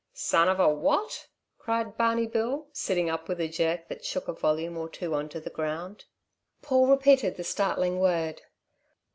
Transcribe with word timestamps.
"Son 0.15 0.49
of 0.49 0.59
a 0.59 0.67
WOT?" 0.67 1.27
cried 1.59 1.95
Barney 1.95 2.25
Bill, 2.25 2.65
sitting 2.73 3.07
up 3.07 3.27
with 3.29 3.39
a 3.39 3.47
jerk 3.47 3.87
that 3.87 4.03
shook 4.03 4.27
a 4.27 4.33
volume 4.33 4.75
or 4.75 4.89
two 4.89 5.13
onto 5.13 5.39
the 5.39 5.51
ground. 5.51 6.05
Paul 6.63 6.87
repeated 6.87 7.37
the 7.37 7.43
startling 7.43 7.99
word. 7.99 8.41